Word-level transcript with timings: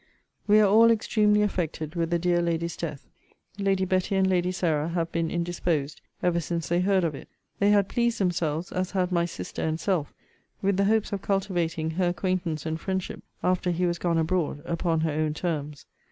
We 0.47 0.59
are 0.59 0.67
all 0.67 0.89
extremely 0.89 1.43
affected 1.43 1.93
with 1.93 2.09
the 2.09 2.17
dear 2.17 2.41
lady's 2.41 2.75
death. 2.75 3.07
Lady 3.59 3.85
Betty 3.85 4.15
and 4.15 4.25
Lady 4.25 4.51
Sarah 4.51 4.87
have 4.89 5.11
been 5.11 5.29
indisposed 5.29 6.01
ever 6.23 6.39
since 6.39 6.67
they 6.69 6.79
heard 6.79 7.03
of 7.03 7.13
it. 7.13 7.27
They 7.59 7.69
had 7.69 7.87
pleased 7.87 8.17
themselves, 8.19 8.71
as 8.71 8.89
had 8.89 9.11
my 9.11 9.25
sister 9.25 9.61
and 9.61 9.79
self, 9.79 10.11
with 10.59 10.77
the 10.77 10.85
hopes 10.85 11.13
of 11.13 11.21
cultivating 11.21 11.91
her 11.91 12.07
acquaintance 12.07 12.65
and 12.65 12.79
friendship 12.79 13.21
after 13.43 13.69
he 13.69 13.85
was 13.85 13.99
gone 13.99 14.17
abroad, 14.17 14.63
upon 14.65 15.01
her 15.01 15.11
own 15.11 15.35
terms. 15.35 15.85